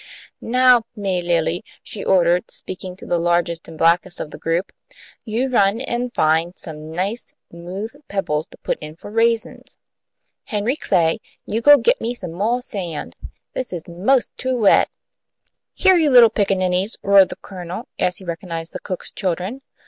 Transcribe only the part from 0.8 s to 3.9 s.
May Lilly," she ordered, speaking to the largest and